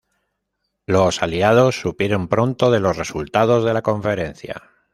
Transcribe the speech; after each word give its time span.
Los 0.87 1.21
Aliados 1.21 1.79
supieron 1.79 2.27
pronto 2.27 2.71
de 2.71 2.79
los 2.79 2.97
resultados 2.97 3.63
de 3.63 3.71
la 3.75 3.83
conferencia. 3.83 4.63